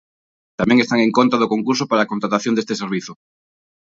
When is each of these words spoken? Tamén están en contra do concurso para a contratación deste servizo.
Tamén 0.59 0.77
están 0.79 0.99
en 1.03 1.11
contra 1.17 1.41
do 1.41 1.51
concurso 1.53 1.83
para 1.87 2.01
a 2.03 2.11
contratación 2.11 2.53
deste 2.55 2.73
servizo. 2.81 3.13